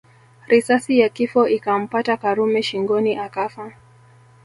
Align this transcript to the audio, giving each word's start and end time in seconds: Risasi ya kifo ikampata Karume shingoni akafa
Risasi 0.47 0.99
ya 0.99 1.09
kifo 1.09 1.47
ikampata 1.47 2.17
Karume 2.17 2.63
shingoni 2.63 3.15
akafa 3.17 3.71